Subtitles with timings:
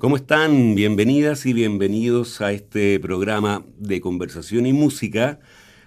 [0.00, 0.74] ¿Cómo están?
[0.74, 5.40] Bienvenidas y bienvenidos a este programa de conversación y música.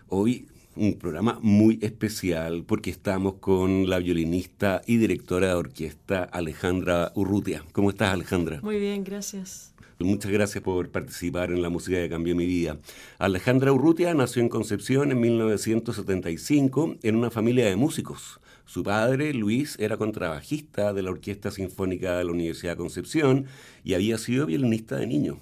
[0.08, 7.12] Hoy un programa muy especial porque estamos con la violinista y directora de orquesta Alejandra
[7.16, 7.64] Urrutia.
[7.72, 8.60] ¿Cómo estás Alejandra?
[8.62, 9.74] Muy bien, gracias.
[9.98, 12.78] Muchas gracias por participar en la música que cambió mi vida.
[13.18, 18.40] Alejandra Urrutia nació en Concepción en 1975 en una familia de músicos.
[18.74, 23.46] Su padre, Luis, era contrabajista de la Orquesta Sinfónica de la Universidad de Concepción
[23.84, 25.38] y había sido violinista de niño.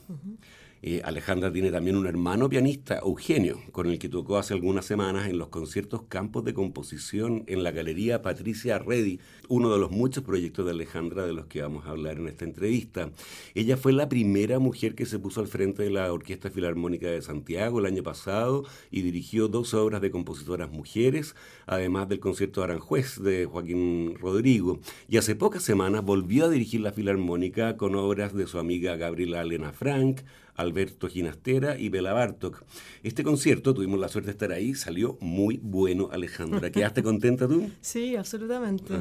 [0.84, 5.30] Eh, Alejandra tiene también un hermano pianista, Eugenio, con el que tocó hace algunas semanas
[5.30, 10.24] en los conciertos Campos de Composición en la Galería Patricia Reddy, uno de los muchos
[10.24, 13.12] proyectos de Alejandra de los que vamos a hablar en esta entrevista.
[13.54, 17.22] Ella fue la primera mujer que se puso al frente de la Orquesta Filarmónica de
[17.22, 21.36] Santiago el año pasado y dirigió dos obras de compositoras mujeres,
[21.68, 24.80] además del concierto Aranjuez de Joaquín Rodrigo.
[25.08, 29.42] Y hace pocas semanas volvió a dirigir la Filarmónica con obras de su amiga Gabriela
[29.42, 30.22] Elena Frank,
[30.62, 32.64] Alberto Ginastera y Bela Bartok.
[33.04, 36.72] Este concierto, tuvimos la suerte de estar ahí, salió muy bueno, Alejandra.
[36.72, 37.70] ¿Quedaste contenta tú?
[37.82, 38.94] Sí, absolutamente.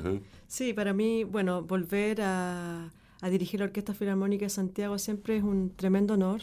[0.47, 2.91] Sí, para mí, bueno, volver a,
[3.31, 6.41] dirigir la Orquesta Filarmónica de Santiago siempre es un tremendo honor.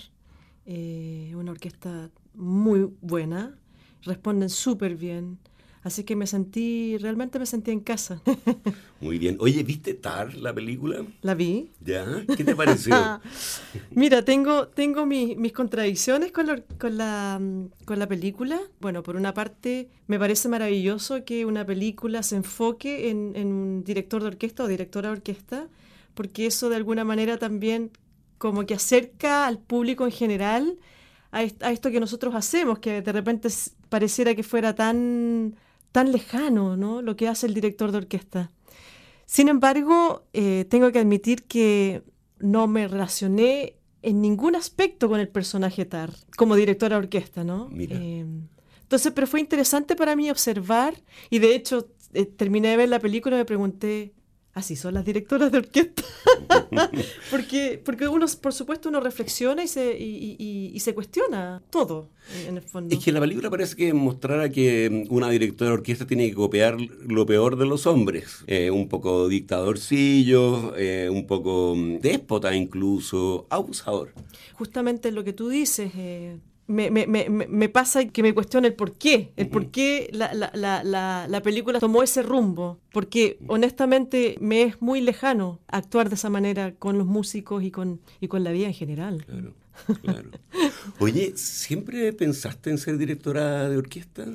[0.65, 3.57] Eh, una orquesta muy buena,
[4.03, 5.39] responden súper bien.
[5.87, 8.21] Así que me sentí, realmente me sentí en casa.
[9.01, 9.37] Muy bien.
[9.39, 11.05] Oye, ¿viste Tar, la película?
[11.21, 11.71] La vi.
[11.83, 12.05] ¿Ya?
[12.35, 12.95] ¿Qué te pareció?
[13.91, 17.41] Mira, tengo, tengo mis contradicciones con, con, la,
[17.85, 18.59] con la película.
[18.81, 23.83] Bueno, por una parte, me parece maravilloso que una película se enfoque en, en un
[23.83, 25.67] director de orquesta o directora de orquesta,
[26.13, 27.91] porque eso de alguna manera también
[28.37, 30.77] como que acerca al público en general
[31.31, 33.49] a, esto que nosotros hacemos, que de repente
[33.89, 35.55] pareciera que fuera tan
[35.91, 37.01] tan lejano, ¿no?
[37.01, 38.51] Lo que hace el director de orquesta.
[39.25, 42.03] Sin embargo, eh, tengo que admitir que
[42.39, 47.69] no me relacioné en ningún aspecto con el personaje Tar, como directora de orquesta, ¿no?
[47.77, 48.25] Eh,
[48.81, 50.95] entonces, pero fue interesante para mí observar,
[51.29, 54.13] y de hecho eh, terminé de ver la película y me pregunté,
[54.57, 56.03] así son las directoras de orquesta.
[57.31, 62.09] porque, porque uno, por supuesto, uno reflexiona y se, y, se cuestiona todo,
[62.47, 62.95] en el fondo.
[62.95, 66.77] Es que la película parece que mostrara que una directora de orquesta tiene que copiar
[66.79, 68.43] lo peor de los hombres.
[68.47, 74.13] Eh, un poco dictadorcillo, eh, un poco déspota incluso, abusador.
[74.53, 76.37] Justamente lo que tú dices, eh,
[76.67, 80.33] me, me, me, me, pasa que me cuestiona el por qué, el por qué la,
[80.33, 86.15] la, la, la, película tomó ese rumbo, porque honestamente me es muy lejano actuar de
[86.15, 89.25] esa manera con los músicos y con, y con la vida en general.
[89.25, 89.53] Claro,
[90.01, 90.29] claro.
[90.99, 94.25] Oye, ¿siempre pensaste en ser directora de orquesta?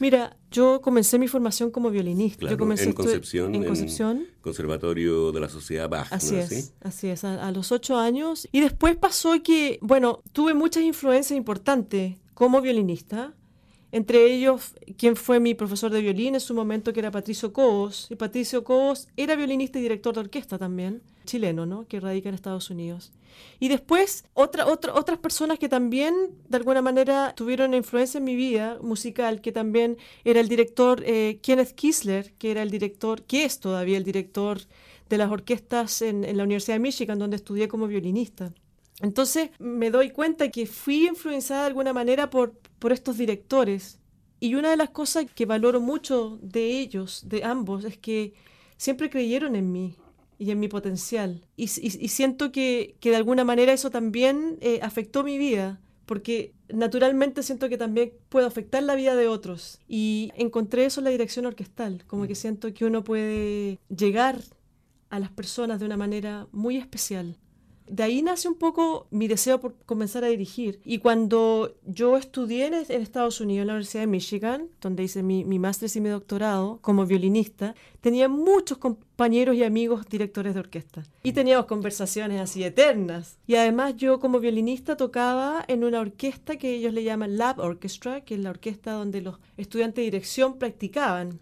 [0.00, 2.48] Mira, yo comencé mi formación como violinista.
[2.48, 4.24] yo comencé en Concepción, en Concepción.
[4.40, 6.10] Conservatorio de la Sociedad Bach.
[6.10, 8.48] Así es, así es, a, los ocho años.
[8.50, 13.34] Y después pasó que, bueno, tuve muchas influencias importantes como violinista.
[13.92, 18.06] Entre ellos, quien fue mi profesor de violín en su momento, que era Patricio Cobos.
[18.10, 21.86] Y Patricio Cobos era violinista y director de orquesta también, chileno, ¿no?
[21.88, 23.12] Que radica en Estados Unidos.
[23.58, 26.14] Y después, otra, otra, otras personas que también,
[26.48, 31.40] de alguna manera, tuvieron influencia en mi vida musical, que también era el director eh,
[31.42, 34.60] Kenneth Kisler, que era el director, que es todavía el director
[35.08, 38.52] de las orquestas en, en la Universidad de Michigan, donde estudié como violinista.
[39.00, 44.00] Entonces me doy cuenta que fui influenciada de alguna manera por, por estos directores.
[44.40, 48.32] Y una de las cosas que valoro mucho de ellos, de ambos, es que
[48.76, 49.94] siempre creyeron en mí
[50.38, 51.46] y en mi potencial.
[51.56, 57.68] Y, siento que, de alguna manera eso también eh, afectó mi vida, porque naturalmente siento
[57.68, 59.80] que también puedo afectar la vida de otros.
[59.86, 64.40] Y encontré eso en la dirección orquestal, como que siento que uno puede llegar
[65.10, 67.36] a las personas de una manera muy especial.
[67.90, 70.80] De ahí nace un poco mi deseo por comenzar a dirigir.
[70.84, 75.44] Y cuando yo estudié en, Estados Unidos, en la Universidad de Michigan, donde hice mi,
[75.44, 81.02] mi máster y mi doctorado como violinista, tenía muchos compañeros y amigos directores de orquesta.
[81.22, 83.38] Y teníamos conversaciones así eternas.
[83.46, 88.20] Y además yo como violinista tocaba en una orquesta que ellos le llaman Lab Orchestra,
[88.22, 91.40] que es la orquesta donde los estudiantes de dirección practicaban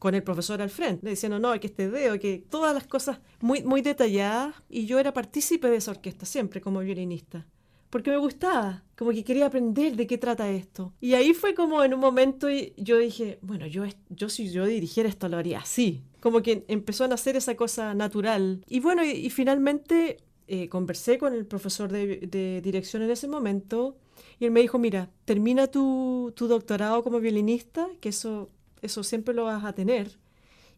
[0.00, 3.62] con el profesor al frente, diciendo, no, que este dedo, que todas las cosas muy,
[3.62, 4.54] muy detalladas.
[4.68, 7.46] Y yo era partícipe de esa orquesta siempre como violinista,
[7.90, 10.94] porque me gustaba, como que quería aprender de qué trata esto.
[11.02, 12.48] Y ahí fue como en un momento
[12.78, 16.02] yo dije, bueno, yo, yo si yo dirigiera esto lo haría así.
[16.20, 18.64] Como que empezó a nacer esa cosa natural.
[18.66, 20.16] Y bueno, y, finalmente
[20.48, 23.96] eh, conversé con el profesor de, de dirección en ese momento
[24.38, 28.50] y él me dijo, mira, termina tu, tu doctorado como violinista, que eso
[28.82, 30.10] eso siempre lo vas a tener.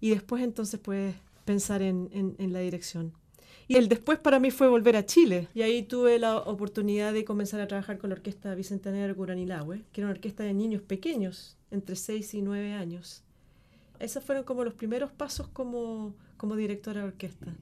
[0.01, 1.15] Y después entonces puedes
[1.45, 2.09] pensar en,
[2.39, 3.13] en, la dirección.
[3.69, 5.49] Y el después para mí fue volver a Chile.
[5.55, 10.01] Y ahí tuve la oportunidad de comenzar a trabajar con la Orquesta Bicentenario Curanilahue, que
[10.01, 13.23] era una orquesta de niños pequeños, entre 6 y 9 años.
[13.99, 17.55] Esos fueron como los primeros pasos como, como directora de orquesta.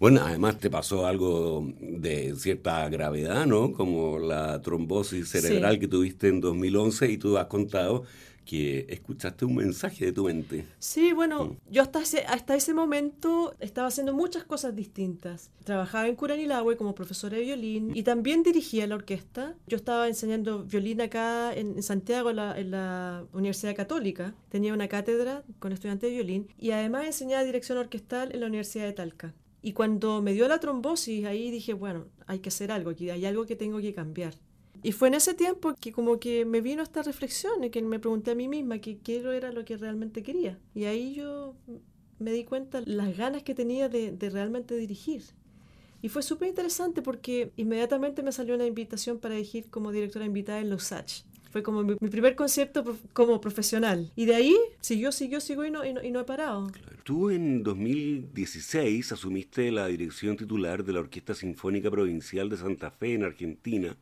[0.00, 3.72] Bueno, además te pasó algo de cierta gravedad, ¿no?
[3.72, 8.04] Como la trombosis cerebral que tuviste en 2011 y tú has contado
[8.48, 10.64] que escuchaste un mensaje de tu mente.
[10.78, 11.56] Sí, bueno, mm.
[11.70, 15.50] yo hasta ese, hasta ese momento estaba haciendo muchas cosas distintas.
[15.64, 19.54] Trabajaba en Curanilahue como profesora de violín y también dirigía la orquesta.
[19.66, 24.34] Yo estaba enseñando violín acá en, Santiago, en la Universidad Católica.
[24.48, 28.86] Tenía una cátedra con estudiantes de violín y además enseñaba dirección orquestal en la Universidad
[28.86, 29.34] de Talca.
[29.60, 33.44] Y cuando me dio la trombosis, ahí dije, bueno, hay que hacer algo hay algo
[33.44, 34.32] que tengo que cambiar.
[34.82, 37.98] Y fue en ese tiempo que como que me vino esta reflexión y que me
[37.98, 40.58] pregunté a mí misma qué era lo que realmente quería.
[40.74, 41.56] Y ahí yo
[42.18, 45.22] me di cuenta las ganas que tenía de, realmente dirigir.
[46.00, 50.60] Y fue súper interesante porque inmediatamente me salió una invitación para dirigir como directora invitada
[50.60, 51.22] en Lusach.
[51.50, 54.10] Fue como mi, primer concierto como profesional.
[54.16, 56.70] Y de ahí siguió, siguió, siguió y no, y no, he parado.
[57.04, 63.14] Tú en 2016 asumiste la dirección titular de la Orquesta Sinfónica Provincial de Santa Fe
[63.14, 63.96] en Argentina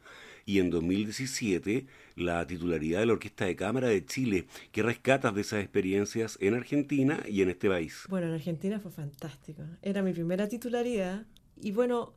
[0.44, 4.46] y en 2017 la titularidad de la Orquesta de Cámara de Chile.
[4.72, 8.06] ¿Qué rescatas de esas experiencias en Argentina y en este país?
[8.08, 9.62] Bueno, en Argentina fue fantástico.
[9.82, 11.26] Era mi primera titularidad
[11.60, 12.14] y bueno,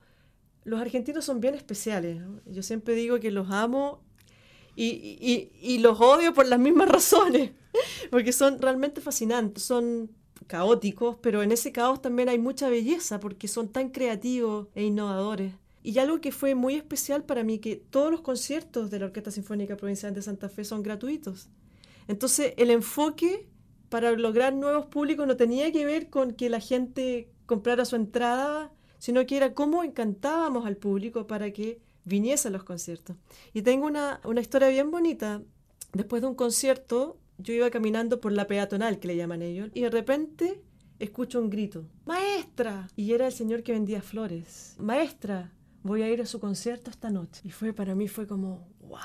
[0.63, 2.21] los argentinos son bien especiales.
[2.45, 4.03] Yo siempre digo que los amo
[4.81, 7.51] y, los odio por las mismas razones,
[8.09, 10.11] porque son realmente fascinantes, son
[10.47, 15.53] caóticos, pero en ese caos también hay mucha belleza porque son tan creativos e innovadores.
[15.83, 19.31] Y algo que fue muy especial para mí, que todos los conciertos de la Orquesta
[19.31, 21.49] Sinfónica Provincial de Santa Fe son gratuitos.
[22.07, 23.47] Entonces, el enfoque
[23.89, 28.71] para lograr nuevos públicos no tenía que ver con que la gente comprara su entrada,
[28.97, 31.79] sino que era cómo encantábamos al público para que
[32.09, 33.15] viniese a los conciertos.
[33.53, 35.41] Y tengo una, una historia bien bonita.
[35.93, 39.81] Después de un concierto, yo iba caminando por la peatonal, que le llaman ellos, y
[39.81, 40.61] de repente
[40.99, 42.87] escucho un grito, ¡Maestra!
[42.95, 44.75] Y era el señor que vendía flores.
[44.77, 45.53] ¡Maestra!
[45.83, 47.41] voy a ir a su concierto esta noche.
[47.43, 48.99] Y fue para mí fue como, wow,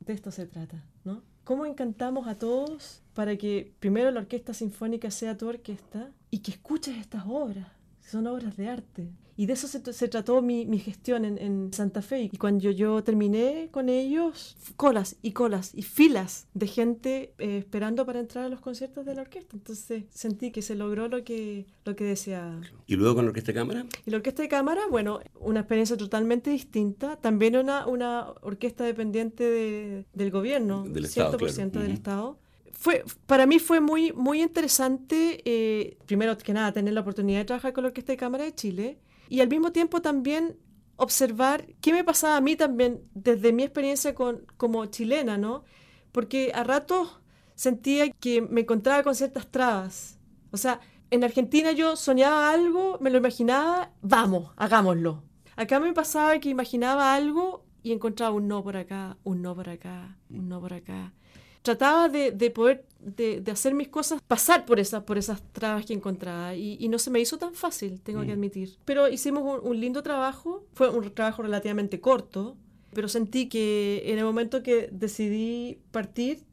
[0.00, 1.22] de esto se trata, ¿no?
[1.44, 6.52] ¿Cómo encantamos a todos para que primero la orquesta sinfónica sea tu orquesta y que
[6.52, 7.66] escuches estas obras?
[8.00, 9.10] Son obras de arte.
[9.36, 12.30] Y de eso se, trató mi, gestión en, Santa Fe.
[12.32, 18.04] Y cuando yo, terminé con ellos, colas y colas y filas de gente eh, esperando
[18.04, 19.56] para entrar a los conciertos de la orquesta.
[19.56, 22.60] Entonces sentí que se logró lo que, lo que deseaba.
[22.86, 23.86] ¿Y luego con la orquesta de cámara?
[24.04, 27.16] Y la orquesta de cámara, bueno, una experiencia totalmente distinta.
[27.16, 32.38] También una, una orquesta dependiente del gobierno, del 100% Estado, del Estado
[32.82, 37.44] fue, para mí fue muy, muy interesante, eh, primero que nada, tener la oportunidad de
[37.44, 38.98] trabajar con la Orquesta de Cámara de Chile
[39.32, 40.58] y al mismo tiempo también
[40.96, 45.64] observar qué me pasaba a mí también desde mi experiencia con, como chilena, ¿no?
[46.12, 47.18] Porque a ratos
[47.54, 50.18] sentía que me encontraba con ciertas trabas.
[50.50, 55.22] O sea, en Argentina yo soñaba algo, me lo imaginaba, vamos, hagámoslo.
[55.56, 59.70] Acá me pasaba que imaginaba algo y encontraba un no por acá, un no por
[59.70, 61.14] acá, un no por acá
[61.62, 65.86] trataba de, de poder de, de, hacer mis cosas pasar por, esa, por esas trabas
[65.86, 68.32] que encontraba y, y no se me hizo tan fácil, tengo que mm.
[68.32, 68.76] admitir.
[68.84, 72.56] Pero hicimos un, lindo trabajo, fue un trabajo relativamente corto,
[72.92, 76.44] pero sentí que en el momento que decidí partir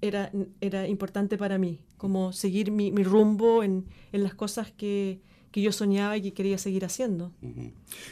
[0.00, 5.20] era, era importante para mí, como seguir mi, mi rumbo en, en las cosas que,
[5.50, 7.32] que yo soñaba y que quería seguir haciendo.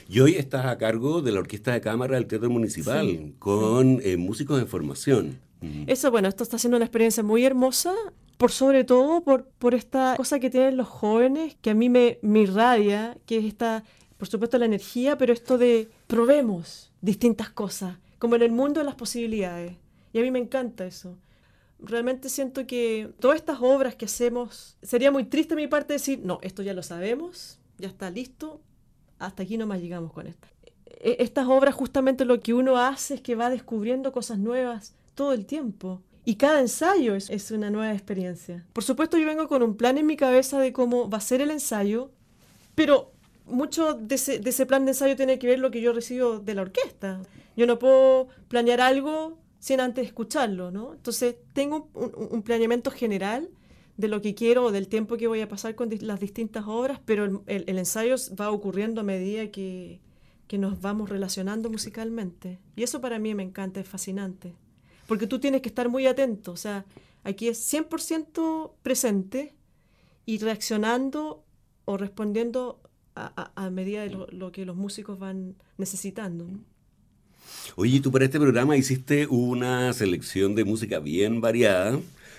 [0.08, 4.16] Y hoy estás a cargo de la Orquesta de Cámara del Teatro Municipal, con eh,
[4.16, 5.38] músicos de formación.
[5.86, 7.94] Eso, bueno, esto está siendo una experiencia muy hermosa,
[8.36, 12.18] por sobre todo por, por esta cosa que tienen los jóvenes, que a mí me,
[12.22, 13.82] me irradia, que es esta
[14.18, 18.86] por supuesto la energía, pero esto de probemos distintas cosas, como en el mundo de
[18.86, 19.76] las posibilidades.
[20.12, 21.16] Y a mí me encanta eso.
[21.78, 26.20] Realmente siento que todas estas obras que hacemos, sería muy triste de mi parte decir,
[26.25, 28.60] no, esto ya lo sabemos, ya está listo,
[29.18, 30.48] hasta aquí nomás llegamos con esto.
[30.86, 35.32] E, estas obras justamente lo que uno hace es que va descubriendo cosas nuevas todo
[35.32, 36.02] el tiempo.
[36.25, 38.64] Y cada ensayo es, una nueva experiencia.
[38.73, 41.40] Por supuesto, yo vengo con un plan en mi cabeza de cómo va a ser
[41.40, 42.11] el ensayo,
[42.75, 43.12] pero
[43.46, 46.62] mucho de ese, plan de ensayo tiene que ver lo que yo recibo de la
[46.62, 47.23] orquesta.
[47.56, 50.94] Yo no puedo planear algo sin antes escucharlo, ¿no?
[50.94, 53.49] Entonces, tengo un, un, planeamiento general
[53.96, 57.00] de lo que quiero o del tiempo que voy a pasar con las distintas obras,
[57.04, 60.00] pero el, ensayo va ocurriendo a medida que
[60.58, 62.58] nos vamos relacionando musicalmente.
[62.75, 64.54] Y eso para mí me encanta, es fascinante.
[65.06, 66.84] Porque tú tienes que estar muy atento, o sea,
[67.25, 69.54] aquí es 100% presente
[70.25, 71.44] y reaccionando
[71.84, 72.80] o respondiendo
[73.14, 76.46] a, medida de lo, que los músicos van necesitando.
[77.76, 81.98] Oye, tú para este programa hiciste una selección de música bien variada.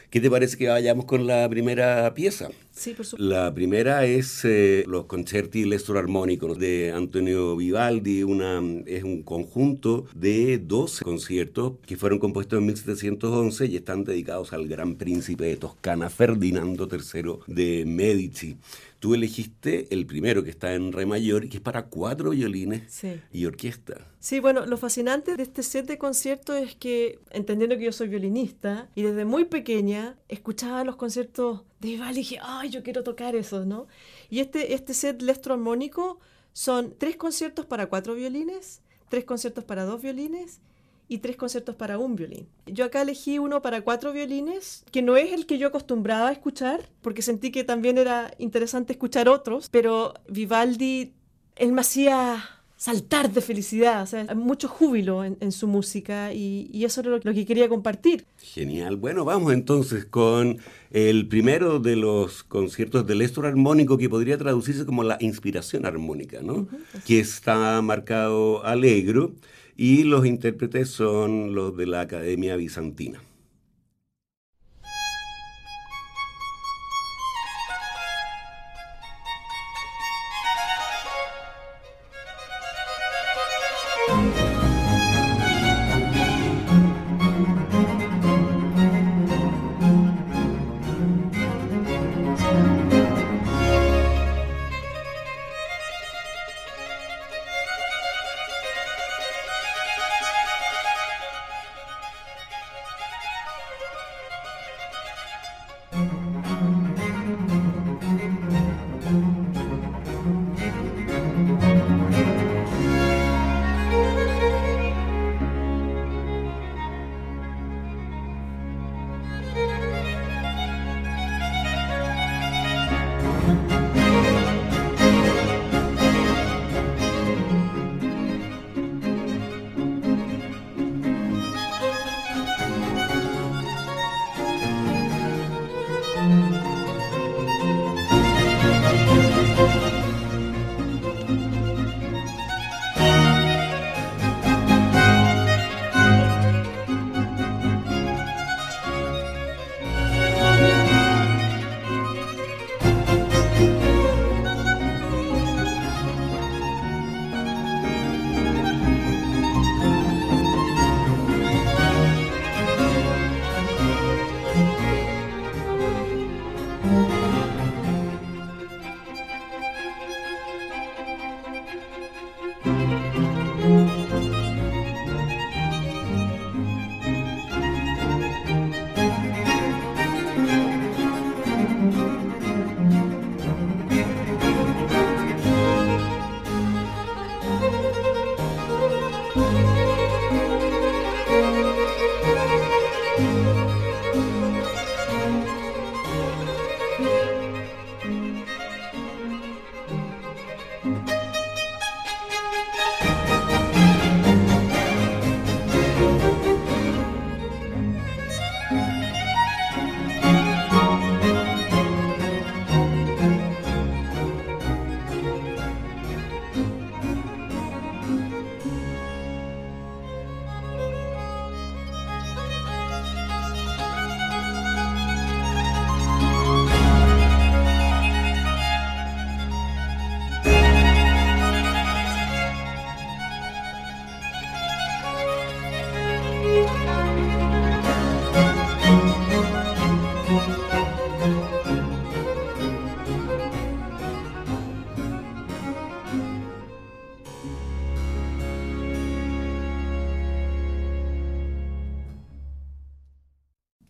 [0.09, 2.47] ¿Qué te parece que vayamos con la primera pieza?
[2.71, 3.29] Sí, por supuesto.
[3.29, 8.23] La primera es eh, los concerti Lestor Armónicos de Antonio Vivaldi.
[8.23, 14.53] Una, es un conjunto de 12 conciertos que fueron compuestos en 1711 y están dedicados
[14.53, 18.55] al gran príncipe de Toscana, Ferdinando III de Medici.
[18.99, 22.91] Tú elegiste el primero que está en re mayor y que es para cuatro violines
[22.91, 23.19] sí.
[23.31, 24.07] y orquesta.
[24.19, 28.07] Sí, bueno, lo fascinante de este set de conciertos es que, entendiendo que yo soy
[28.07, 33.03] violinista y desde muy pequeña escuchaba los conciertos de Vivaldi y dije, ay, yo quiero
[33.03, 33.87] tocar esos, ¿no?
[34.29, 36.19] Y este, este set electroarmónico
[36.53, 40.59] son tres conciertos para cuatro violines, tres conciertos para dos violines
[41.07, 42.47] y tres conciertos para un violín.
[42.65, 46.31] Yo acá elegí uno para cuatro violines, que no es el que yo acostumbraba a
[46.31, 51.13] escuchar, porque sentí que también era interesante escuchar otros, pero Vivaldi,
[51.55, 52.43] él me hacía
[52.77, 57.09] saltar de felicidad, o sea, mucho júbilo en, en su música y, y, eso era
[57.09, 58.25] lo, lo, que quería compartir.
[58.37, 58.97] Genial.
[58.97, 60.59] Bueno, vamos entonces con
[60.91, 66.41] el primero de los conciertos del Estor armónico que podría traducirse como la inspiración armónica,
[66.43, 66.53] ¿no?
[66.53, 67.03] Uh -huh.
[67.03, 69.33] Que está marcado alegro
[69.77, 73.21] y los intérpretes son los de la Academia Bizantina.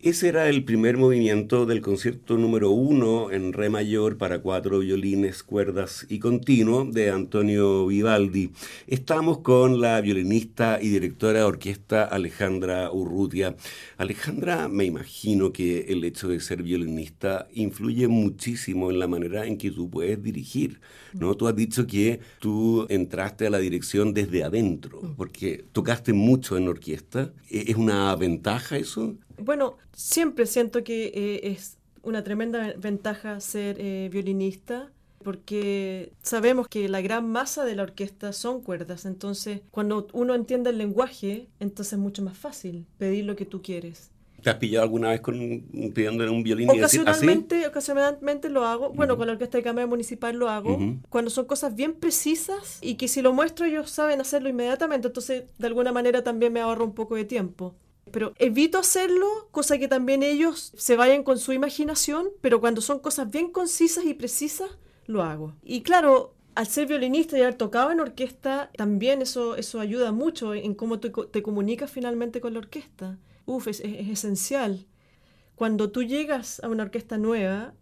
[0.07, 5.43] Ese era el primer movimiento del concierto número uno en re mayor para cuatro violines,
[5.43, 8.53] cuerdas y continuo de Antonio Vivaldi.
[8.87, 13.57] Estamos con la violinista y directora de orquesta Alejandra Urrutia.
[13.97, 19.57] Alejandra, me imagino que el hecho de ser violinista influye muchísimo en la manera en
[19.57, 20.79] que tú puedes dirigir.
[21.19, 21.35] ¿no?
[21.35, 26.69] Tú has dicho que tú entraste a la dirección desde adentro, porque tocaste mucho en
[26.69, 27.33] orquesta.
[27.49, 29.17] ¿E-, ¿Es una ventaja eso?
[29.37, 34.91] Bueno, siempre siento que eh, es una tremenda ventaja ser eh, violinista
[35.23, 40.69] porque sabemos que la gran masa de la orquesta son cuerdas, entonces cuando uno entiende
[40.69, 44.11] el lenguaje, entonces es mucho más fácil pedir lo que tú quieres.
[44.41, 45.35] ¿Te has pillado alguna vez con
[45.93, 46.69] pidiendo un violín?
[46.69, 48.91] Ocasionalmente, ocasionalmente lo hago.
[48.91, 50.79] Bueno, con la Orquesta de Cámara Municipal lo hago.
[51.09, 55.07] Cuando son cosas bien precisas y que si lo muestro ellos saben hacerlo inmediatamente.
[55.07, 57.75] Entonces, de alguna manera también me ahorro un poco de tiempo.
[58.11, 62.99] Pero evito hacerlo, cosa que también ellos se vayan con su imaginación, pero cuando son
[62.99, 64.69] cosas bien concisas y precisas,
[65.05, 65.55] lo hago.
[65.63, 70.55] Y claro, al ser violinista y haber tocado en orquesta, también eso, eso ayuda mucho
[70.55, 73.19] en cómo te, te comunicas finalmente con la orquesta.
[73.45, 74.87] Uf, es, es, esencial.
[75.55, 77.75] Cuando tú llegas a una orquesta nueva,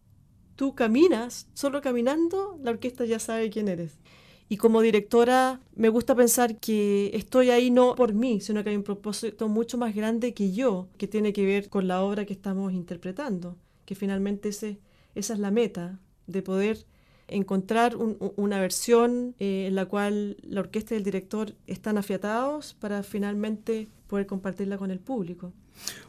[0.57, 3.97] tú caminas, solo caminando, la orquesta ya sabe quién eres.
[4.47, 8.75] Y como directora me gusta pensar que estoy ahí no por mí, sino que hay
[8.75, 12.33] un propósito mucho más grande que yo, que tiene que ver con la obra que
[12.33, 14.79] estamos interpretando, que finalmente ese,
[15.15, 16.85] esa es la meta, de poder
[17.27, 23.01] encontrar una versión eh, en la cual la orquesta y el director están afiatados para
[23.01, 25.53] finalmente poder compartirla con el público.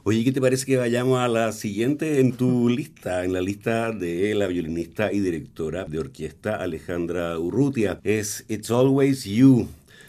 [0.05, 3.92] Oye, ¿qué te parece que vayamos a la siguiente en tu lista, en la lista
[3.92, 8.00] de la violinista y directora de orquesta Alejandra Urrutia?
[8.05, 9.68] Es It's Always You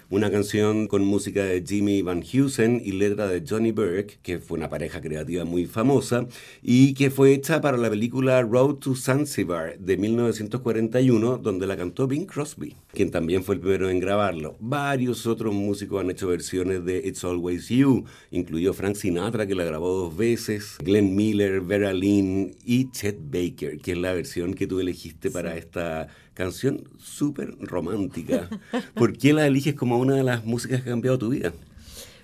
[0.09, 4.57] una canción con música de Jimmy Van Heusen y letra de Johnny Burke, que fue
[4.57, 6.27] una pareja creativa muy famosa
[6.61, 12.07] y que fue hecha para la película Road to Zanzibar de 1941, donde la cantó
[12.07, 14.55] Bing Crosby, quien también fue el primero en grabarlo.
[14.61, 19.65] Varios otros músicos han hecho versiones de It's Always You, incluido Frank Sinatra, que la
[19.65, 24.67] grabó dos veces, Glenn Miller, Vera Lynn y Chet Baker, que es la versión que
[24.67, 28.47] tú elegiste para esta canción súper romántica.
[28.93, 31.51] ¿Por qué la eliges como una de las músicas que ha cambiado tu vida?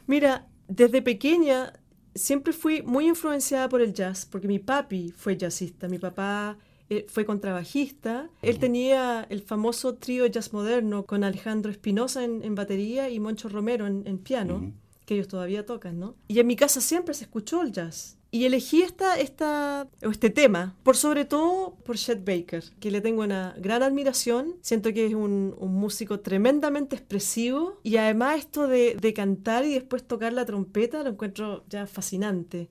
[0.06, 1.74] Mira, desde pequeña
[2.14, 6.58] siempre fui muy influenciada por el jazz, porque mi papi fue jazzista, mi papá
[6.90, 8.30] eh, fue contrabajista.
[8.44, 13.88] Él tenía el famoso trío jazz moderno con Alejandro Espinosa en, batería y Moncho Romero
[13.88, 14.74] en, piano,
[15.06, 16.16] que ellos todavía tocan, ¿no?
[16.28, 18.18] Y en mi casa siempre se escuchó el jazz.
[18.34, 23.54] Y elegí esta, este tema, por sobre todo por Chet Baker, que le tengo una
[23.60, 24.56] gran admiración.
[24.62, 30.34] Siento que es un, músico tremendamente expresivo y además esto de, cantar y después tocar
[30.34, 32.70] la trompeta lo encuentro ya fascinante.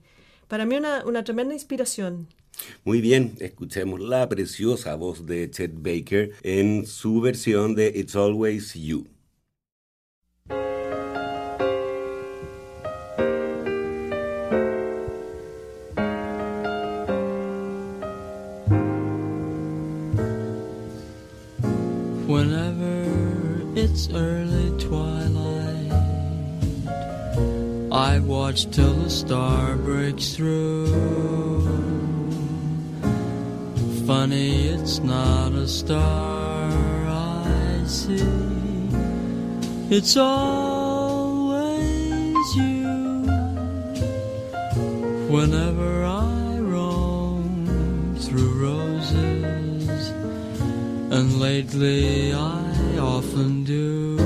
[0.49, 2.27] Para mí una, una tremenda inspiración.
[2.83, 8.75] Muy bien, escuchemos la preciosa voz de Chet Baker en su versión de It's Always
[8.75, 9.07] You.
[24.11, 25.93] Early twilight.
[27.93, 30.87] I watch till the star breaks through.
[34.07, 36.71] Funny, it's not a star
[37.07, 38.23] I see.
[39.91, 41.83] It's always
[42.57, 43.27] you.
[45.29, 50.09] Whenever I roam through roses,
[51.11, 52.72] and lately I
[53.33, 54.19] often do.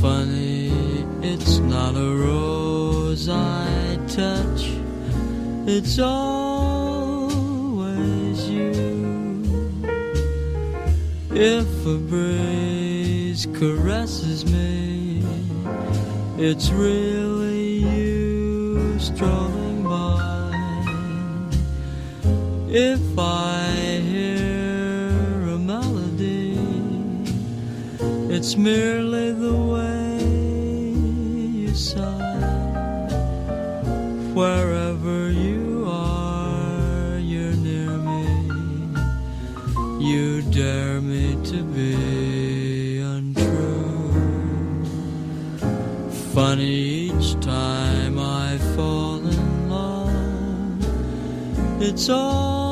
[0.00, 0.70] Funny,
[1.22, 4.70] it's not a rose I touch,
[5.66, 7.28] it's always
[8.48, 9.42] you.
[11.32, 15.24] If a breeze caresses me,
[16.38, 20.52] it's really you strolling by.
[22.68, 23.83] If I
[28.46, 30.18] It's merely the way
[31.62, 32.36] you sigh.
[34.34, 38.26] Wherever you are, you're near me.
[39.98, 44.12] You dare me to be untrue.
[46.34, 50.84] Funny each time I fall in love.
[51.80, 52.63] It's all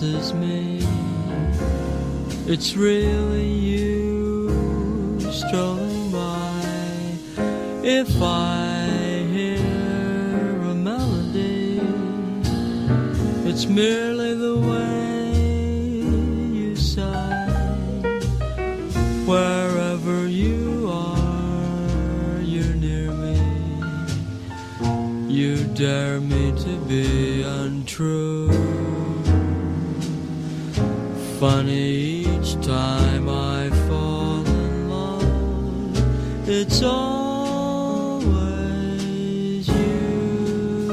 [0.00, 0.78] caresses me,
[2.50, 3.19] it's really
[31.40, 38.28] Funny each time I fall in love, it's always
[39.66, 40.90] you.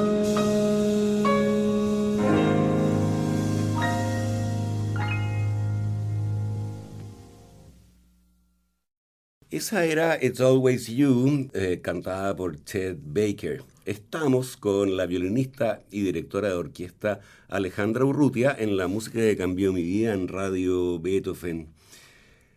[9.51, 13.59] Esa era It's Always You, eh, cantada por Chet Baker.
[13.87, 19.71] Estamos con la violinista y directora de orquesta Alejandra Urrutia en la música que cambió
[19.71, 21.69] mi vida en Radio Beethoven.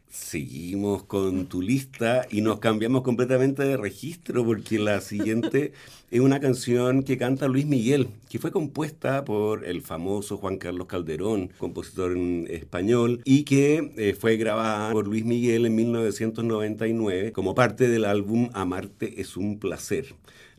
[0.08, 5.72] Seguimos con tu lista y nos cambiamos completamente de registro porque la siguiente
[6.10, 10.88] es una canción que canta Luis Miguel, que fue compuesta por el famoso Juan Carlos
[10.88, 12.16] Calderón, compositor
[12.48, 18.50] español, y que eh, fue grabada por Luis Miguel en 1999 como parte del álbum
[18.52, 20.06] Amarte es un placer.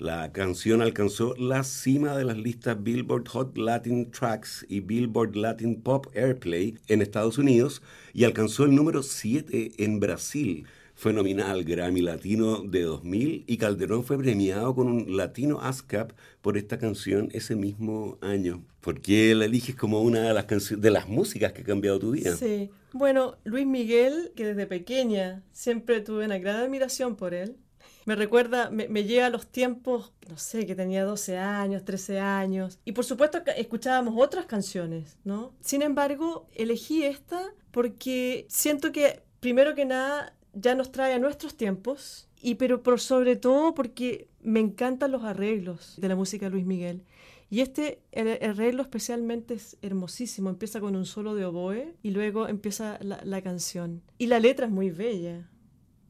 [0.02, 5.80] La canción alcanzó la cima de las listas Billboard Hot Latin Tracks y Billboard Latin
[5.80, 10.66] Pop Airplay en Estados Unidos y alcanzó el número 7 en Brasil.
[10.96, 16.14] Fue nominada al Grammy Latino de 2000 y Calderón fue premiado con un Latino ASCAP
[16.42, 18.66] por esta canción ese mismo año.
[18.82, 22.00] ¿Por qué la eliges como una de las, canciones, de las músicas que ha cambiado
[22.00, 22.36] tu vida?
[22.36, 22.72] Sí.
[22.92, 27.56] Bueno, Luis Miguel, que desde pequeña siempre tuve una gran admiración por él.
[28.06, 32.20] Me recuerda, me, me lleva a los tiempos, no sé, que tenía 12 años, 13
[32.20, 32.80] años.
[32.86, 35.54] Y por supuesto escuchábamos otras canciones, ¿no?
[35.62, 41.56] Sin embargo, elegí esta porque siento que, primero que nada, ya nos trae a nuestros
[41.56, 42.28] tiempos.
[42.44, 46.66] Y pero por sobre todo porque me encantan los arreglos de la música de Luis
[46.66, 47.04] Miguel.
[47.52, 50.50] Y este el arreglo especialmente es hermosísimo.
[50.50, 54.02] Empieza con un solo de oboe y luego empieza la canción.
[54.18, 55.50] Y la letra es muy bella.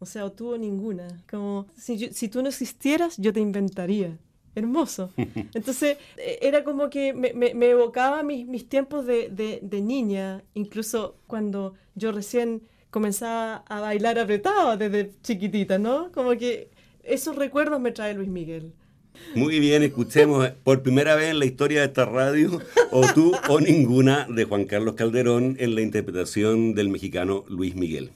[0.01, 1.07] O sea, o tú o ninguna.
[1.29, 4.17] Como si, yo- si tú no existieras, yo te inventaría.
[4.55, 5.11] Hermoso.
[5.53, 9.81] Entonces, eh, era como que me, me- me evocaba mis, mis tiempos de, de- de
[9.81, 16.11] niña, incluso cuando yo recién comenzaba a bailar apretado desde chiquitita, ¿no?
[16.11, 16.69] Como que
[17.03, 18.73] esos recuerdos me trae Luis Miguel.
[19.35, 22.59] Muy bien, escuchemos por primera vez en la historia de esta radio
[22.91, 28.11] o tú o ninguna de Juan Carlos Calderón en la interpretación del mexicano Luis Miguel.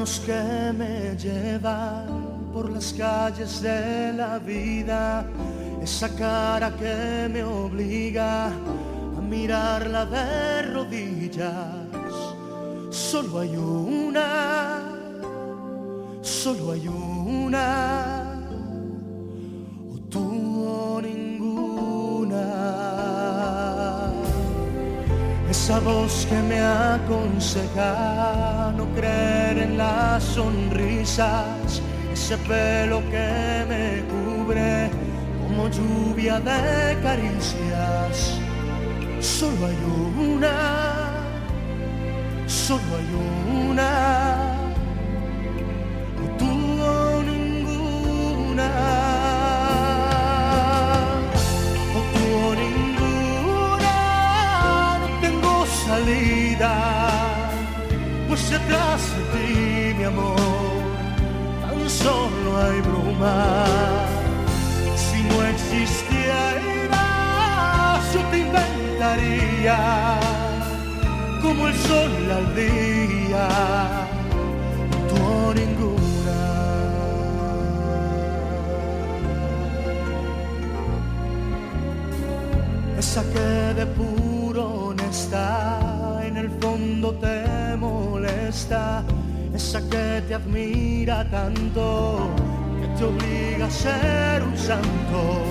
[0.00, 2.06] Que me llevan
[2.54, 5.26] por las calles de la vida,
[5.82, 11.66] esa cara que me obliga a mirarla de rodillas.
[12.88, 14.80] Solo hay una,
[16.22, 18.19] solo hay una,
[25.70, 27.92] Esa voz que me aconseja
[28.76, 31.80] no creer en las sonrisas,
[32.12, 34.90] ese pelo que me cubre
[35.40, 38.34] como lluvia de caricias.
[39.20, 39.78] Solo hay
[40.34, 41.12] una,
[42.48, 43.08] solo hay
[43.68, 44.49] una,
[56.30, 56.74] salida,
[58.28, 60.36] pues detrás de ti, mi amor,
[61.62, 63.64] tan solo hay bruma.
[64.96, 66.94] Si no existieras,
[68.14, 69.78] yo te inventaría
[71.42, 73.48] como el sol al día,
[75.08, 76.00] tú ninguna.
[82.98, 85.69] esa que de puro honesta en
[87.14, 89.02] te molesta,
[89.54, 92.28] esa que te admira tanto
[92.80, 95.44] que te obliga a ser un santo.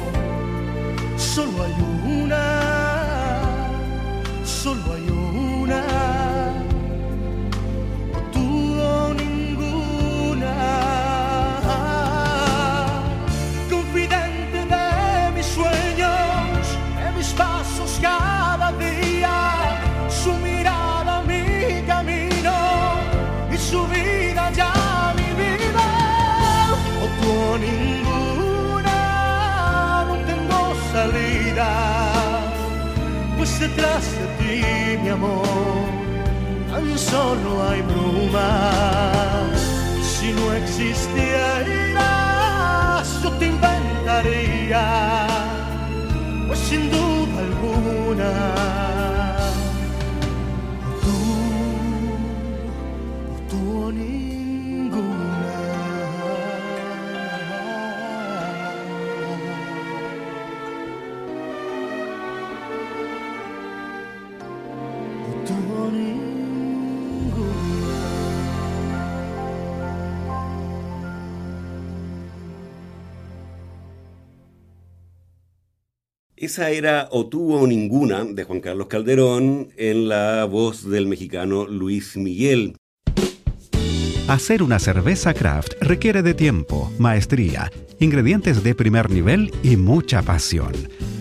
[1.18, 1.76] Solo hay
[2.24, 2.46] una,
[4.46, 5.84] solo hay una,
[33.60, 34.64] detrás de ti,
[35.04, 35.44] mi amor,
[36.70, 38.72] tan solo hay bruma.
[40.02, 41.98] Si no existieras,
[43.22, 44.84] yo te inventaría,
[46.48, 48.79] pues sin duda alguna
[76.40, 81.68] Esa era O tuvo o ninguna de Juan Carlos Calderón en la voz del mexicano
[81.68, 82.78] Luis Miguel.
[84.30, 90.72] Hacer una cerveza craft requiere de tiempo, maestría, ingredientes de primer nivel y mucha pasión.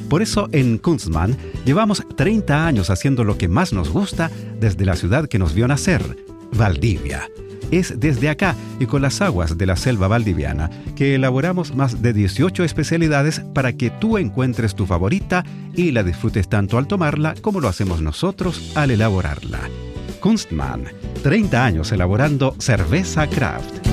[0.09, 4.95] Por eso en Kunstmann llevamos 30 años haciendo lo que más nos gusta desde la
[4.95, 6.01] ciudad que nos vio nacer,
[6.53, 7.29] Valdivia
[7.71, 12.13] es desde acá y con las aguas de la selva valdiviana que elaboramos más de
[12.13, 17.61] 18 especialidades para que tú encuentres tu favorita y la disfrutes tanto al tomarla como
[17.61, 19.61] lo hacemos nosotros al elaborarla.
[20.21, 20.85] Kunstmann,
[21.23, 23.89] 30 años elaborando cerveza craft.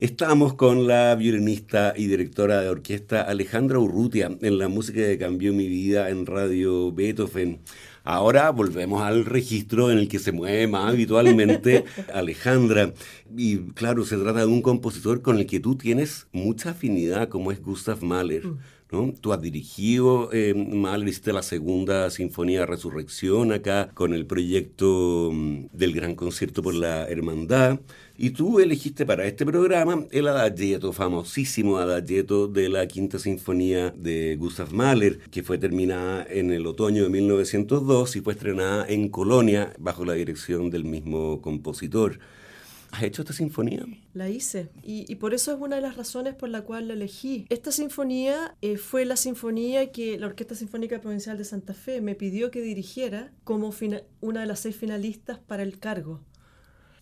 [0.00, 5.52] Estamos con la violinista y directora de orquesta Alejandra Urrutia en la música que cambió
[5.52, 7.62] mi vida en Radio Beethoven.
[8.10, 12.94] Ahora volvemos al registro en el que se mueve más habitualmente Alejandra.
[13.36, 17.52] Y claro, se trata de un compositor con el que tú tienes mucha afinidad, como
[17.52, 18.46] es Gustav Mahler.
[18.46, 18.58] Mm.
[18.90, 19.12] ¿No?
[19.20, 25.66] Tú has dirigido, eh, Mahler, hiciste la segunda Sinfonía Resurrección acá con el proyecto mm,
[25.74, 27.78] del Gran Concierto por la Hermandad.
[28.20, 34.34] Y tú elegiste para este programa el adagietto, famosísimo adagietto de la Quinta Sinfonía de
[34.34, 39.72] Gustav Mahler, que fue terminada en el otoño de 1902 y fue estrenada en Colonia
[39.78, 42.18] bajo la dirección del mismo compositor.
[42.90, 43.86] ¿Has hecho esta sinfonía?
[44.14, 47.46] La hice y, por eso es una de las razones por la cual la elegí.
[47.50, 52.16] Esta sinfonía eh, fue la sinfonía que la Orquesta Sinfónica Provincial de Santa Fe me
[52.16, 53.72] pidió que dirigiera como
[54.20, 56.24] una de las seis finalistas para el cargo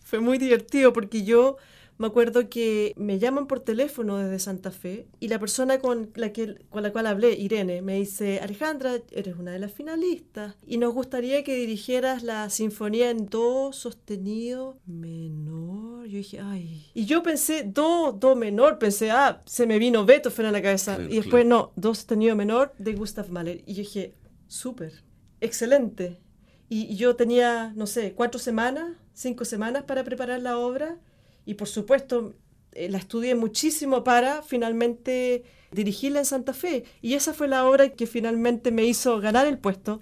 [0.07, 1.57] fue muy divertido porque yo
[1.97, 6.31] me acuerdo que me llaman por teléfono desde Santa Fe y la persona con la,
[6.31, 10.77] que, con la cual hablé, Irene, me dice, Alejandra, eres una de las finalistas y
[10.77, 16.07] nos gustaría que dirigieras la sinfonía en do sostenido menor.
[16.07, 16.89] Yo dije, ay.
[16.93, 20.97] Y yo pensé, do, do menor, pensé, ah, se me vino Beethoven a la cabeza.
[21.01, 23.61] y después, no, do sostenido menor de Gustav Mahler.
[23.65, 24.13] Y yo dije,
[24.47, 25.03] súper,
[25.41, 26.21] excelente.
[26.69, 30.99] Y yo tenía, no sé, cuatro semanas cinco semanas para preparar la obra
[31.45, 32.35] y por supuesto
[32.73, 37.89] eh, la estudié muchísimo para finalmente dirigirla en Santa Fe y esa fue la obra
[37.89, 40.01] que finalmente me hizo ganar el puesto.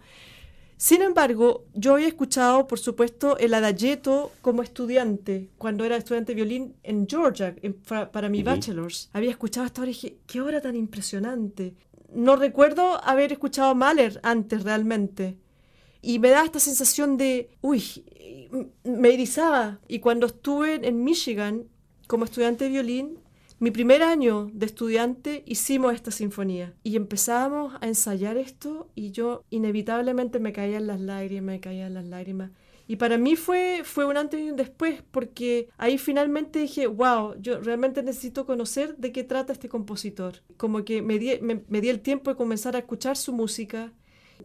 [0.77, 6.35] Sin embargo, yo había escuchado, por supuesto, el adagietto como estudiante, cuando era estudiante de
[6.35, 7.55] violín en Georgia,
[8.11, 9.09] para mi bachelor's.
[9.13, 11.75] Había escuchado esta obra y dije, qué obra tan impresionante.
[12.13, 15.37] No recuerdo haber escuchado Mahler antes realmente.
[16.05, 18.05] Y me da esta sensación de, uy,
[18.83, 19.79] me erizaba.
[19.87, 21.63] Y cuando estuve en Michigan
[22.05, 23.17] como estudiante de violín,
[23.57, 29.45] mi primer año de estudiante hicimos esta sinfonía y empezábamos a ensayar esto y yo
[29.49, 32.51] inevitablemente me caían las lágrimas, me caían las lágrimas.
[32.85, 37.33] Y para mí fue, fue un antes y un después, porque ahí finalmente dije, wow,
[37.41, 40.43] yo realmente necesito conocer de qué trata este compositor.
[40.57, 43.91] Como que me di, me di el tiempo de comenzar a escuchar su música,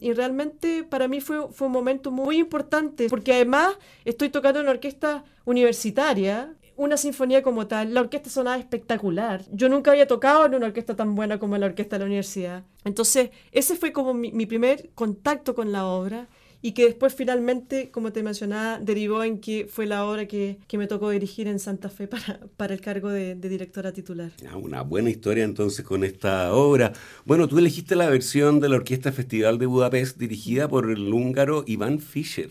[0.01, 4.67] y realmente para mí fue, fue un momento muy importante, porque además estoy tocando en
[4.67, 7.93] una orquesta universitaria, una sinfonía como tal.
[7.93, 9.45] La orquesta sonaba espectacular.
[9.53, 12.65] Yo nunca había tocado en una orquesta tan buena como la orquesta de la universidad.
[12.85, 16.29] Entonces, ese fue como mi, mi primer contacto con la obra
[16.63, 20.77] y que después finalmente, como te mencionaba, derivó en que fue la obra que, que
[20.77, 24.31] me tocó dirigir en Santa Fe para, para el cargo de, directora titular.
[24.55, 26.93] una buena historia entonces con esta obra.
[27.25, 31.65] Bueno, tú elegiste la versión de la Orquesta Festival de Budapest dirigida por el húngaro
[31.67, 32.51] Iván Fischer,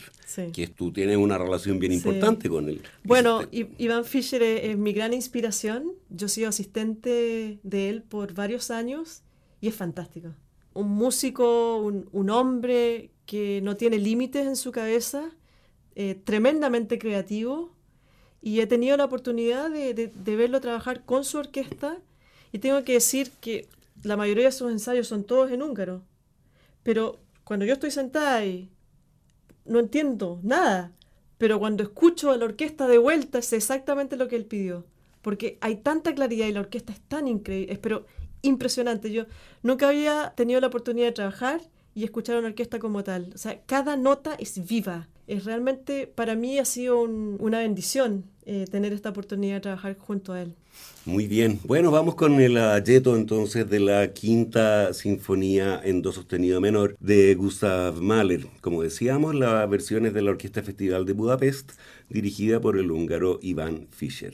[0.53, 2.81] que tú tienes una relación bien importante con él.
[3.03, 5.91] Bueno, Iván Fischer es, mi gran inspiración.
[6.09, 9.21] Yo he sido asistente de él por varios años
[9.61, 10.29] y es fantástico.
[10.73, 15.29] Un músico, un, un hombre que no tiene límites en su cabeza,
[15.93, 17.69] eh, tremendamente creativo,
[18.41, 21.99] y he tenido la oportunidad de, verlo trabajar con su orquesta,
[22.51, 23.67] y tengo que decir que
[24.01, 26.01] la mayoría de sus ensayos son todos en húngaro,
[26.81, 28.71] pero cuando yo estoy sentada y
[29.63, 30.91] no entiendo nada,
[31.37, 34.87] pero cuando escucho a la orquesta de vuelta es exactamente lo que él pidió,
[35.21, 38.07] porque hay tanta claridad y la orquesta es tan increíble, pero
[38.41, 39.11] impresionante.
[39.11, 39.27] Yo
[39.61, 41.61] nunca había tenido la oportunidad de trabajar
[41.95, 43.31] y escuchar una orquesta como tal.
[43.35, 45.07] O sea, cada nota es viva.
[45.27, 49.95] Es realmente, para mí ha sido un- una bendición eh, tener esta oportunidad de trabajar
[49.99, 50.55] junto a él.
[51.05, 51.59] Muy bien.
[51.65, 57.35] Bueno, vamos con el ayeto entonces de la quinta sinfonía en do sostenido menor de
[57.35, 58.47] Gustav Mahler.
[58.61, 61.73] Como decíamos, la versión es de la Orquesta Festival de Budapest,
[62.09, 64.33] dirigida por el húngaro Iván Fischer.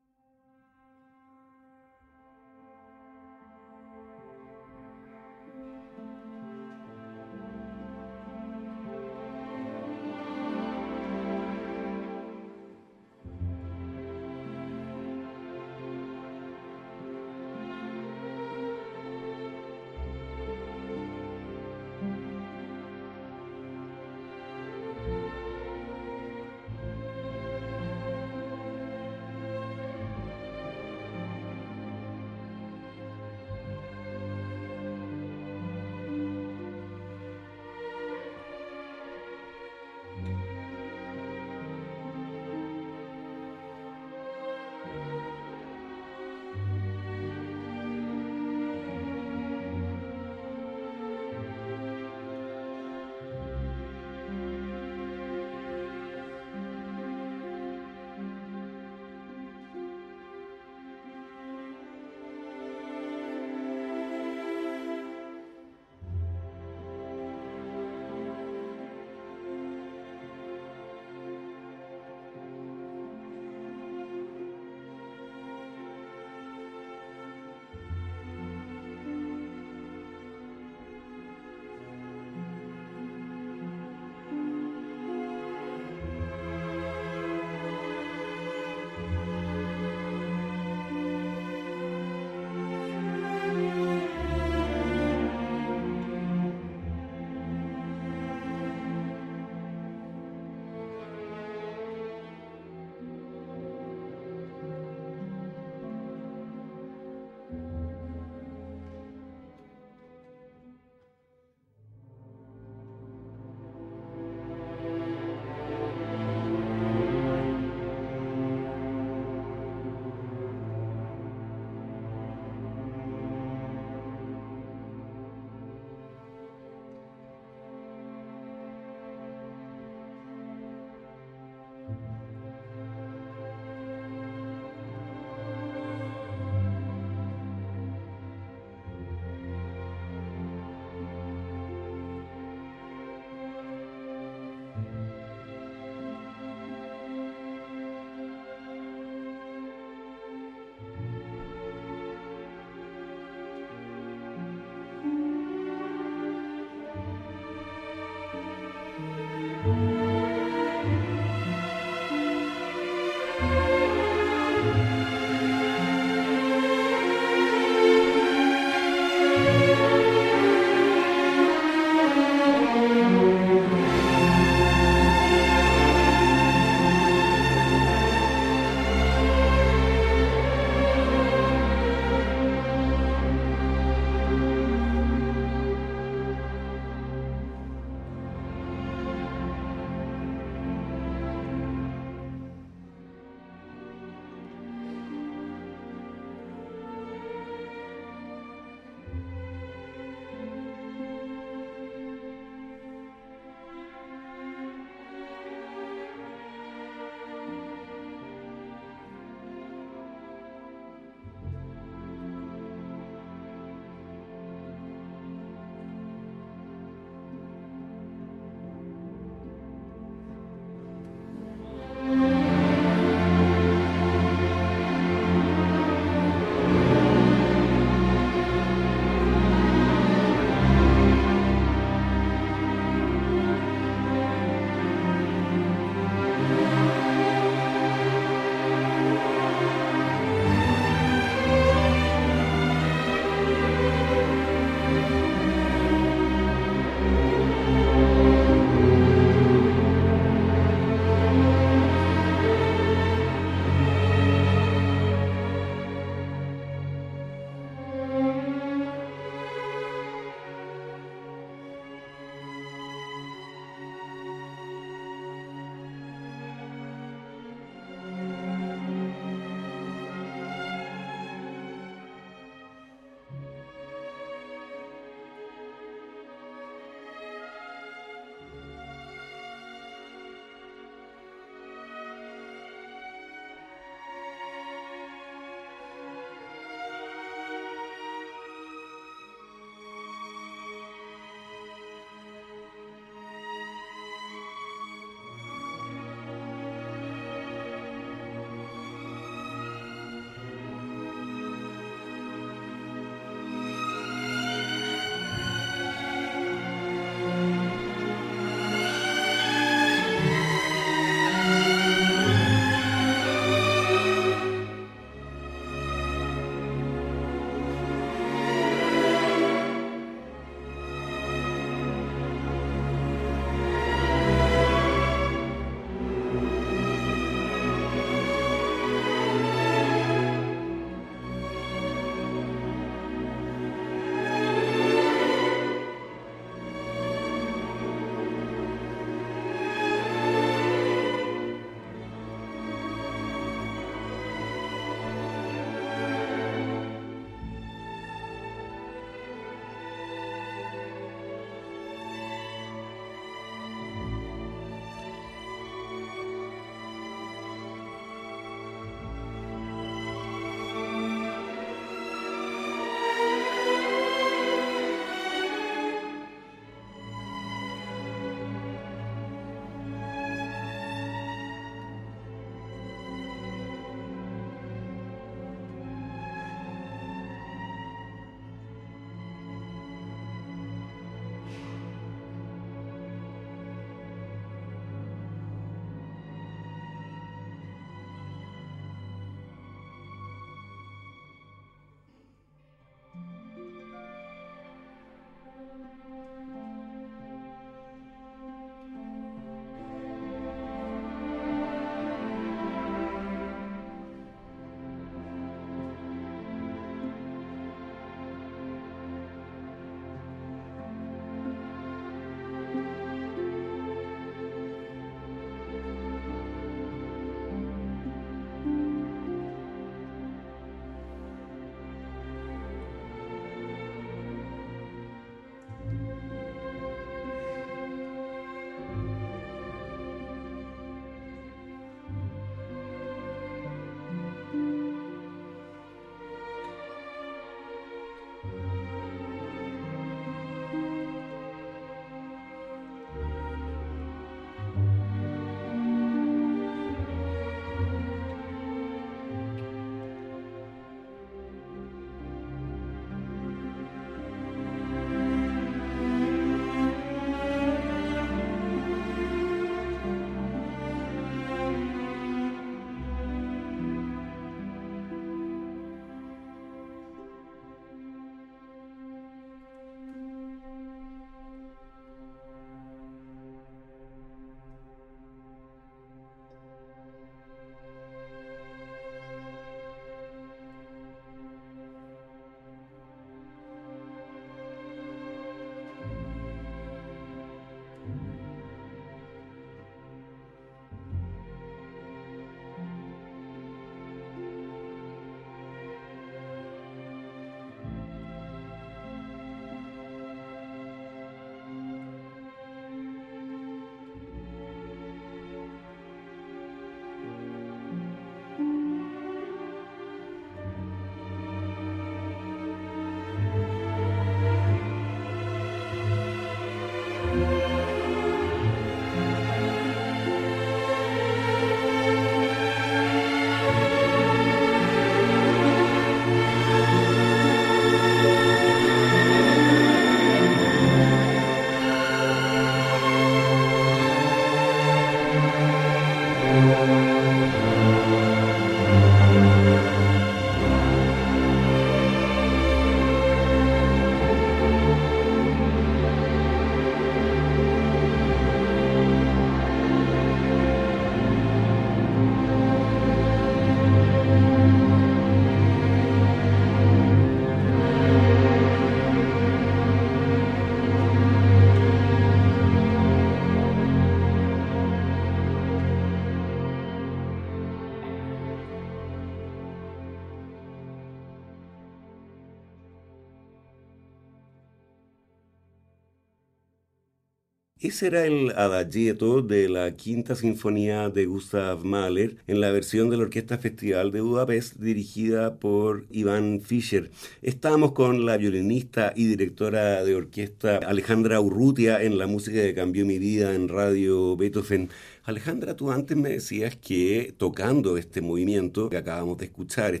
[577.92, 583.18] Ese era el adagietto de la Quinta Sinfonía de Gustav Mahler en la versión de
[583.18, 587.10] la Orquesta Festival de Budapest dirigida por Iván Fischer.
[587.42, 593.04] Estábamos con la violinista y directora de orquesta Alejandra Urrutia en la música que cambió
[593.04, 594.88] mi vida en Radio Beethoven.
[595.24, 600.00] Alejandra, tú antes me decías que tocando este movimiento que acabamos de escuchar,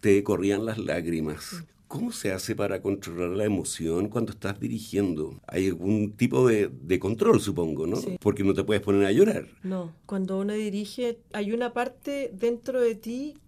[0.00, 1.64] te corrían las lágrimas.
[1.90, 5.40] ¿Cómo se hace para controlar la emoción cuando estás dirigiendo?
[5.48, 7.96] Hay algún tipo de, control, supongo, ¿no?
[8.20, 9.48] Porque no te puedes poner a llorar.
[9.64, 13.38] No, cuando uno dirige, hay una parte dentro de ti,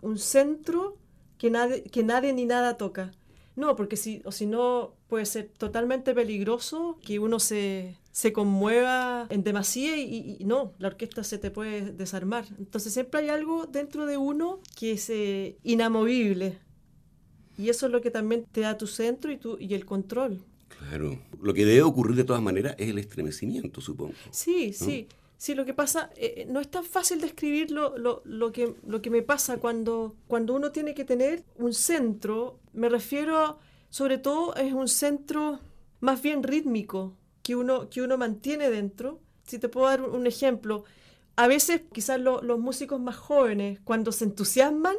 [0.00, 0.96] un centro
[1.36, 3.12] que nadie, que nadie ni nada toca.
[3.56, 9.26] No, porque si, o si no, puede ser totalmente peligroso que uno se, se conmueva
[9.28, 12.46] en demasía y, y, no, la orquesta se te puede desarmar.
[12.58, 16.58] Entonces siempre hay algo dentro de uno que es eh, inamovible
[17.56, 20.40] y eso es lo que también te da tu centro y, tu, y el control.
[20.78, 21.18] Claro.
[21.40, 24.14] Lo que debe ocurrir de todas maneras es el estremecimiento, supongo.
[24.30, 25.06] Sí, sí.
[25.36, 29.02] Sí, lo que pasa, eh, eh, no es tan fácil describir lo, lo, que, lo
[29.02, 32.60] que me pasa cuando, cuando uno tiene que tener un centro.
[32.72, 33.58] Me refiero,
[33.90, 35.58] sobre todo, es un centro
[35.98, 39.18] más bien rítmico que uno, que uno mantiene dentro.
[39.44, 40.84] Si te puedo dar un ejemplo,
[41.34, 44.94] a veces quizás los músicos más jóvenes, cuando se entusiasman,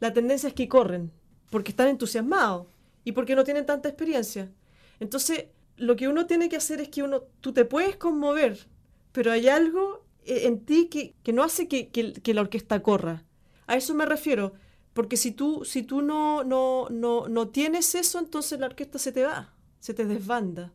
[0.00, 1.12] la tendencia es que corren
[1.54, 2.66] porque están entusiasmados
[3.04, 4.50] y porque no tienen tanta experiencia.
[4.98, 5.44] Entonces,
[5.76, 8.58] lo que uno tiene que hacer es que uno, tú te puedes conmover,
[9.12, 13.22] pero hay algo eh, en ti que, no hace que, que, la orquesta corra.
[13.68, 14.54] A eso me refiero,
[14.94, 19.12] porque si tú, si tú no, no, no, no tienes eso, entonces la orquesta se
[19.12, 20.72] te va, se te desbanda.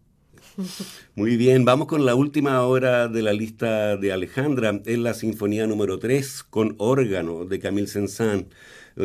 [1.16, 5.68] Muy bien, vamos con la última obra de la lista de Alejandra, es la Sinfonía
[5.68, 8.46] número 3 con órgano de Camille Saint-Saëns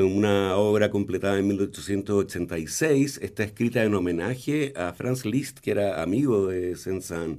[0.02, 3.20] una obra completada en 1886.
[3.22, 7.38] Está escrita en homenaje a Franz Liszt, que era amigo de Saint-Saëns.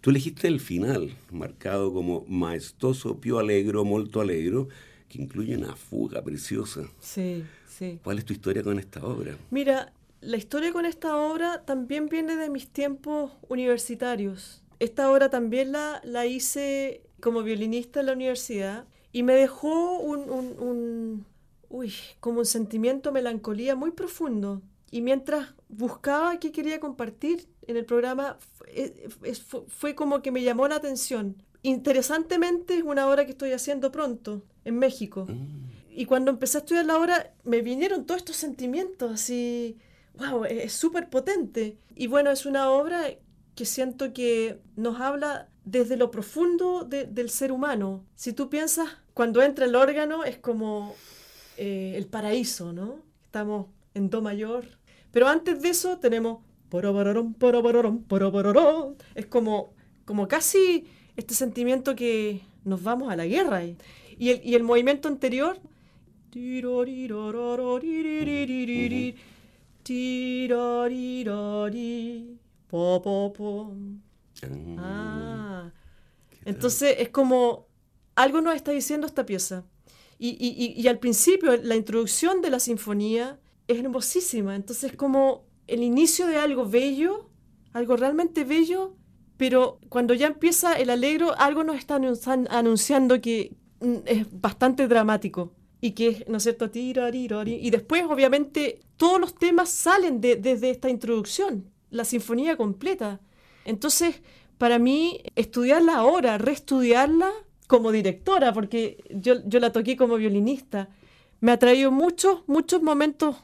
[0.00, 4.68] Tú elegiste el final, marcado como maestoso, pio alegro, molto alegro,
[5.08, 6.82] que incluye una fuga preciosa.
[7.00, 7.98] Sí, sí.
[8.04, 9.36] ¿Cuál es tu historia con esta obra?
[9.50, 14.62] Mira, la historia con esta obra también viene de mis tiempos universitarios.
[14.78, 21.24] Esta obra también la, la hice como violinista en la universidad y me dejó un,
[21.68, 24.62] uy, como un sentimiento melancolía muy profundo.
[24.90, 28.38] Y mientras buscaba qué quería compartir en el programa,
[29.68, 31.42] fue, como que me llamó la atención.
[31.62, 35.26] Interesantemente, es una obra que estoy haciendo pronto, en México.
[35.28, 35.68] Mm.
[35.90, 39.76] Y cuando empecé a estudiar la obra, me vinieron todos estos sentimientos así,
[40.14, 41.76] wow, es súper potente.
[41.94, 43.10] Y bueno, es una obra
[43.54, 48.04] que siento que nos habla desde lo profundo del ser humano.
[48.14, 50.94] Si tú piensas, cuando entra el órgano, es como
[51.58, 53.02] eh, el paraíso, ¿no?
[53.24, 54.64] Estamos en Do mayor.
[55.10, 56.38] Pero antes de eso tenemos...
[59.14, 60.86] Es como, como casi
[61.16, 63.64] este sentimiento que nos vamos a la guerra.
[63.64, 63.76] Y
[64.30, 65.58] el, y el movimiento anterior...
[74.78, 75.70] Ah,
[76.44, 77.66] entonces es como
[78.14, 79.64] algo nos está diciendo esta pieza.
[80.20, 83.38] Y, al principio, la introducción de la sinfonía
[83.68, 84.56] es hermosísima.
[84.56, 87.30] Entonces, como el inicio de algo bello,
[87.72, 88.96] algo realmente bello,
[89.36, 92.00] pero cuando ya empieza el alegro, algo nos está
[92.50, 96.68] anunciando que mm, es bastante dramático y que es, ¿no es cierto?
[96.74, 103.20] Y después, obviamente, todos los temas salen desde esta introducción, la sinfonía completa.
[103.64, 104.20] Entonces,
[104.58, 107.30] para mí, estudiarla ahora, reestudiarla,
[107.68, 110.88] como directora, porque yo, yo la toqué como violinista,
[111.40, 113.36] me ha traído muchos, muchos momentos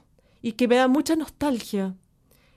[0.42, 1.94] y que me da mucha nostalgia.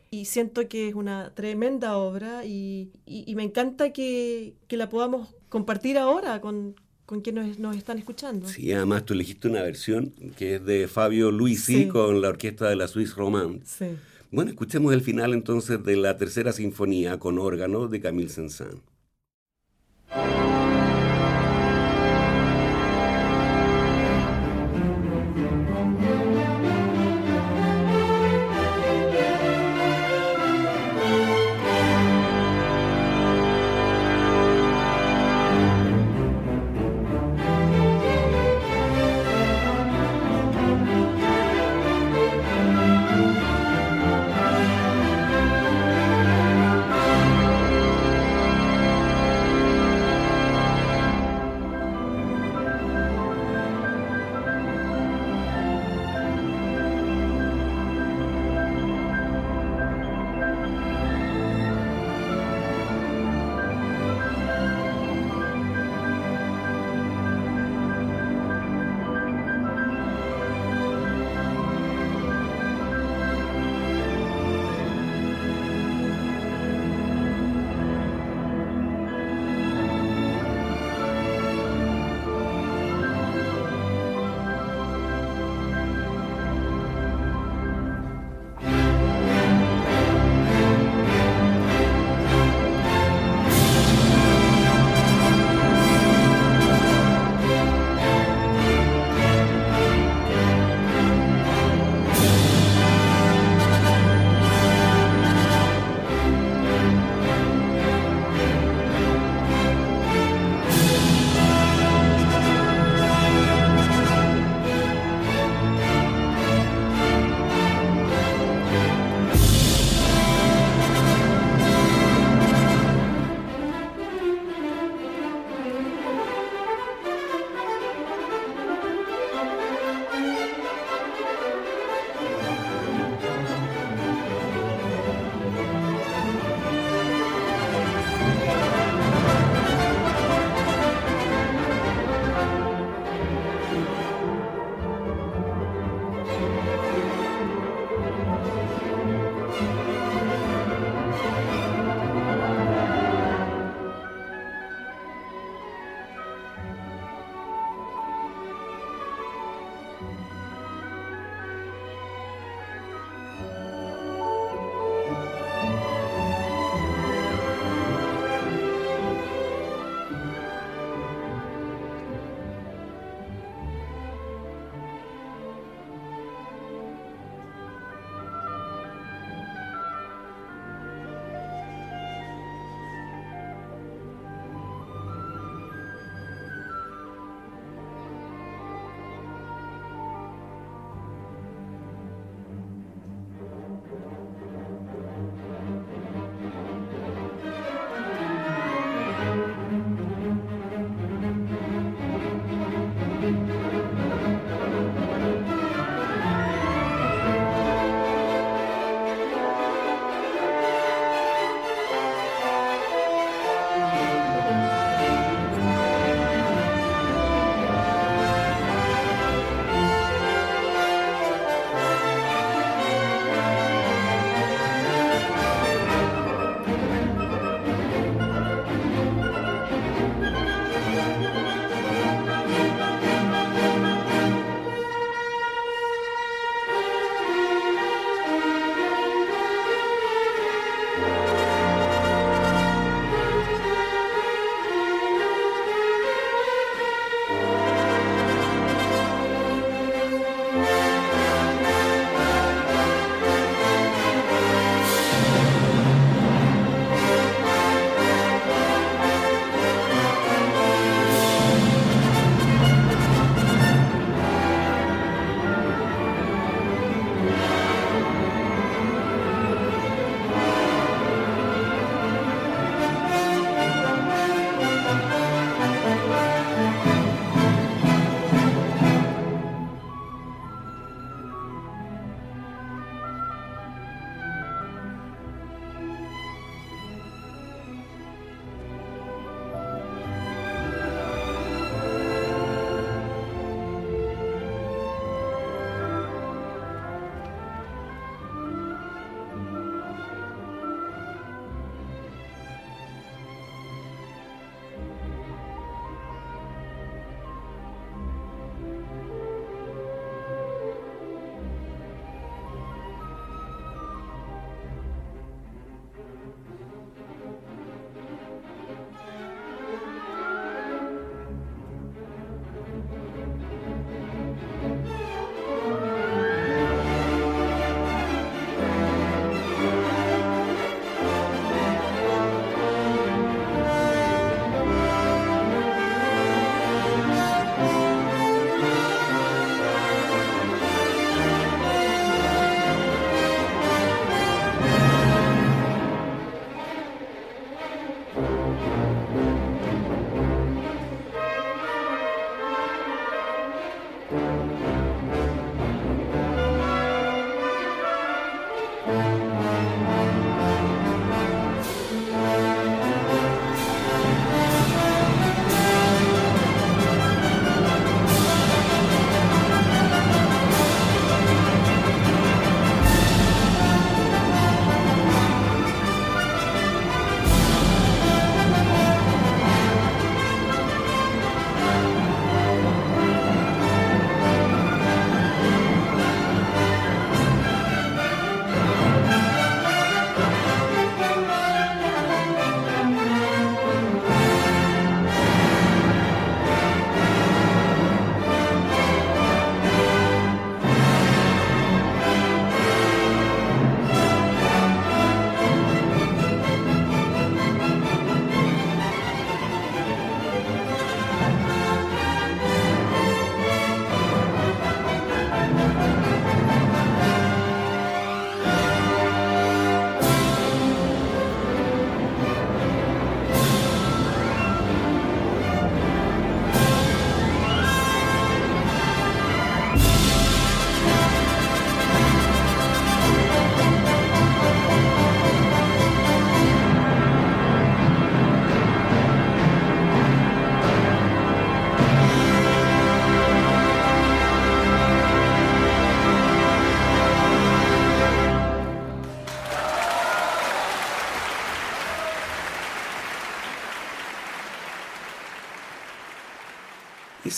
[0.09, 2.91] Y siento que es una tremenda obra y,
[3.36, 8.47] me encanta que, la podamos compartir ahora con, con quienes nos, están escuchando.
[8.47, 12.78] Sí, además tú elegiste una versión que es de Fabio Luisi con la orquesta de
[12.78, 13.61] la Swiss Romance.
[13.65, 13.97] Sí.
[14.32, 18.82] Bueno, escuchemos el final entonces de la tercera sinfonía con órgano de Camille Saint-Saëns.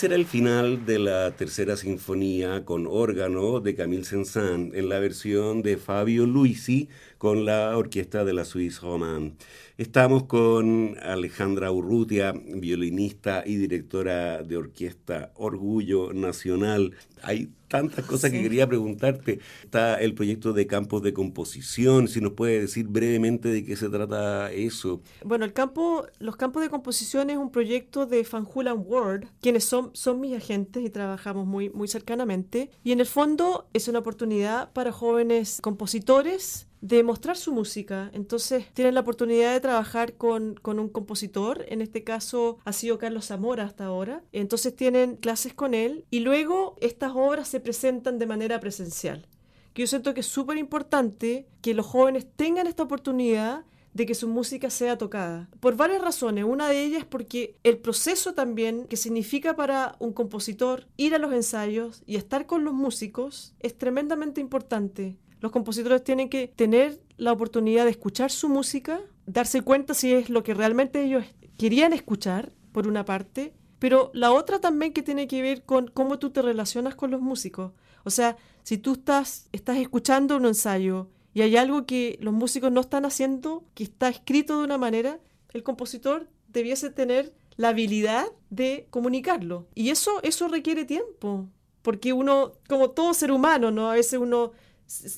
[0.00, 4.98] Ese era el final de la tercera sinfonía con órgano de Camille Saint-Saëns en la
[4.98, 6.88] versión de Fabio Luisi
[7.20, 9.34] con la orquesta de la Suisse Romande.
[9.76, 16.94] Estamos con Alejandra Urrutia, violinista y directora de orquesta Orgullo Nacional.
[17.22, 19.38] Hay tantas cosas que quería preguntarte.
[19.62, 23.90] Está el proyecto de campos de composición, si nos puede decir brevemente de qué se
[23.90, 25.02] trata eso.
[25.22, 29.90] Bueno, el campo, los campos de composición es un proyecto de Fanhulan World, quienes son,
[29.92, 32.70] son mis agentes y trabajamos muy, muy cercanamente.
[32.82, 38.10] Y en el fondo es una oportunidad para jóvenes compositores de mostrar su música.
[38.12, 42.98] Entonces tienen la oportunidad de trabajar con, con, un compositor, en este caso ha sido
[42.98, 44.22] Carlos Zamora hasta ahora.
[44.32, 49.26] Entonces tienen clases con él y luego estas obras se presentan de manera presencial.
[49.74, 54.14] Que yo siento que es súper importante que los jóvenes tengan esta oportunidad de que
[54.14, 55.48] su música sea tocada.
[55.60, 56.44] Por varias razones.
[56.44, 61.32] Una de ellas porque el proceso también que significa para un compositor ir a los
[61.32, 65.16] ensayos y estar con los músicos es tremendamente importante.
[65.40, 70.30] Los compositores tienen que tener la oportunidad de escuchar su música, darse cuenta si es
[70.30, 71.24] lo que realmente ellos
[71.56, 76.18] querían escuchar, por una parte, pero la otra también que tiene que ver con cómo
[76.18, 77.72] tú te relacionas con los músicos.
[78.04, 82.70] O sea, si tú estás, estás escuchando un ensayo y hay algo que los músicos
[82.70, 85.18] no están haciendo, que está escrito de una manera,
[85.52, 89.66] el compositor debiese tener la habilidad de comunicarlo.
[89.74, 91.48] Y eso, eso requiere tiempo,
[91.82, 93.90] porque uno, como todo ser humano, ¿no?
[93.90, 94.52] A veces uno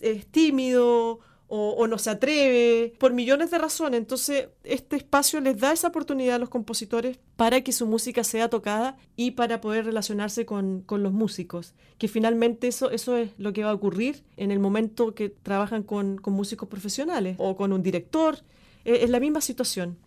[0.01, 1.21] es tímido
[1.55, 3.99] o, no se atreve, por millones de razones.
[3.99, 8.49] Entonces, este espacio les da esa oportunidad a los compositores para que su música sea
[8.49, 11.75] tocada y para poder relacionarse con, los músicos.
[11.99, 15.83] Que finalmente eso, eso es lo que va a ocurrir en el momento que trabajan
[15.83, 18.39] con, músicos profesionales o con un director.
[18.85, 19.99] es la misma situación.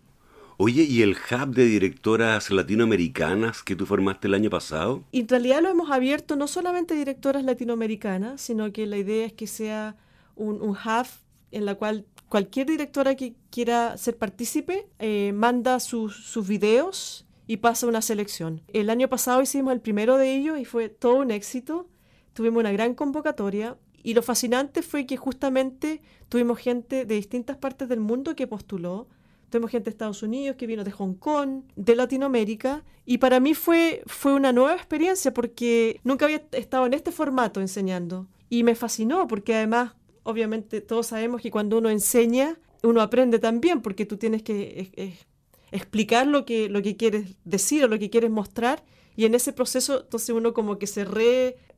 [0.58, 5.04] Oye, ¿y el hub de directoras latinoamericanas que tú formaste el año pasado?
[5.12, 9.34] en realidad lo hemos abierto no solamente a directoras latinoamericanas, sino que la idea es
[9.34, 9.98] que sea
[10.36, 11.08] un, hub
[11.52, 17.88] en la cual cualquier directora que quiera ser partícipe eh, manda sus videos y pasa
[17.88, 18.62] una selección.
[18.74, 21.88] El año pasado hicimos el primero de ellos y fue todo un éxito.
[22.34, 27.90] Tuvimos una gran convocatoria y lo fascinante fue que justamente tuvimos gente de distintas partes
[27.90, 29.08] del mundo que postuló
[29.50, 33.54] tenemos gente de Estados Unidos que vino de Hong Kong, de Latinoamérica, y para mí
[33.54, 38.28] fue, fue una nueva experiencia porque nunca había estado en este formato enseñando.
[38.50, 39.94] Y me fascinó porque además,
[40.24, 45.18] obviamente, todos sabemos que cuando uno enseña, uno aprende también porque tú tienes que
[45.72, 48.84] explicar lo que, lo que quieres decir o lo que quieres mostrar.
[49.18, 51.06] Y en ese proceso, entonces uno como que se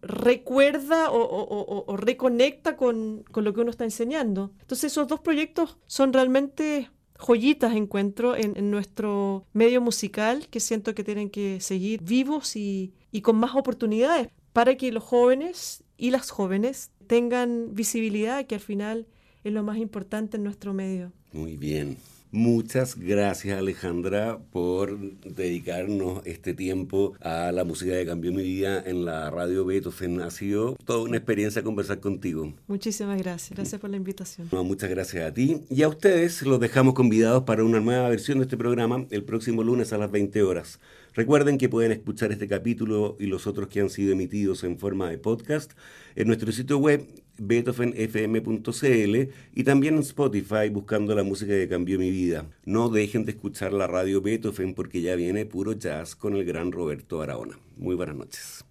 [0.01, 4.51] recuerda o, reconecta con, con, lo que uno está enseñando.
[4.61, 6.89] Entonces esos dos proyectos son realmente
[7.19, 13.21] joyitas encuentro en, nuestro medio musical que siento que tienen que seguir vivos y, y
[13.21, 19.07] con más oportunidades para que los jóvenes y las jóvenes tengan visibilidad, que al final
[19.43, 21.11] es lo más importante en nuestro medio.
[21.31, 21.97] Muy bien.
[22.31, 29.05] Muchas gracias Alejandra por dedicarnos este tiempo a la música que cambió mi vida en
[29.05, 30.19] la radio Beethoven.
[30.19, 32.53] Ha sido toda una experiencia conversar contigo.
[32.67, 34.49] Muchísimas gracias, gracias por la invitación.
[34.51, 38.43] muchas gracias a ti y a ustedes los dejamos convidados para una nueva versión de
[38.43, 40.81] este programa el próximo lunes a las 20 horas.
[41.13, 45.09] Recuerden que pueden escuchar este capítulo y los otros que han sido emitidos en forma
[45.09, 45.71] de podcast
[46.15, 47.07] en nuestro sitio web
[47.39, 52.45] beethovenfm.cl y también en Spotify buscando la música que cambió mi vida.
[52.65, 56.71] No dejen de escuchar la radio Beethoven porque ya viene puro jazz con el gran
[56.71, 57.57] Roberto Aragona.
[57.77, 58.63] Muy buenas noches.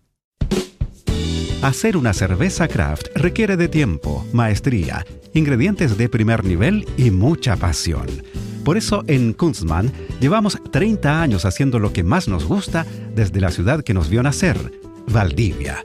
[1.63, 8.07] Hacer una cerveza craft requiere de tiempo, maestría, ingredientes de primer nivel y mucha pasión.
[8.63, 9.91] Por eso en Kunstmann
[10.21, 14.23] llevamos 30 años haciendo lo que más nos gusta desde la ciudad que nos vio
[14.23, 14.57] nacer,
[15.09, 15.85] Valdivia.